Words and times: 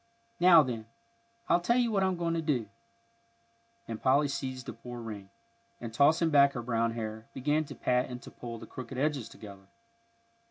"Now, 0.39 0.63
then, 0.63 0.87
I'll 1.47 1.59
tell 1.59 1.77
you 1.77 1.91
what 1.91 2.01
I'm 2.03 2.17
going 2.17 2.33
to 2.33 2.41
do," 2.41 2.67
and 3.87 4.01
Polly 4.01 4.27
seized 4.27 4.65
the 4.65 4.73
poor 4.73 4.99
ring, 4.99 5.29
and, 5.79 5.93
tossing 5.93 6.31
back 6.31 6.53
her 6.53 6.63
brown 6.63 6.93
hair, 6.93 7.27
began 7.35 7.65
to 7.65 7.75
pat 7.75 8.09
and 8.09 8.19
to 8.23 8.31
pull 8.31 8.57
the 8.57 8.65
crooked 8.65 8.97
edges 8.97 9.29
together. 9.29 9.67